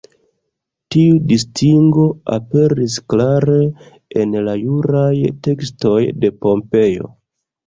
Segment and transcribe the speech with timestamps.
[0.93, 2.05] Tiu distingo
[2.37, 3.59] aperis klare
[4.23, 5.13] en la juraj
[5.49, 7.13] tekstoj de Pompejo.